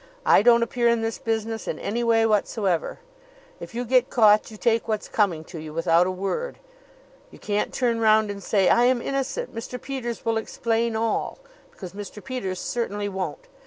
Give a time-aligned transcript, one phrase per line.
[0.25, 2.97] I don't appear in this business in any way whatsoever.
[3.59, 6.57] If you get caught you take what's coming to you without a word.
[7.29, 9.53] You can't turn round and say: 'I am innocent.
[9.53, 9.79] Mr.
[9.79, 11.37] Peters will explain all'
[11.69, 12.23] because Mr.
[12.23, 13.43] Peters certainly won't.
[13.43, 13.47] Mr.